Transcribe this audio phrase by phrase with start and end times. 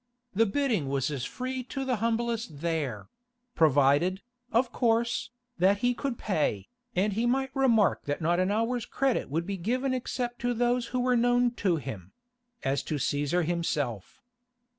[0.33, 6.69] The bidding was as free to the humblest there—provided, of course, that he could pay,
[6.95, 10.87] and he might remark that not an hour's credit would be given except to those
[10.87, 14.23] who were known to him—as to Cæsar himself.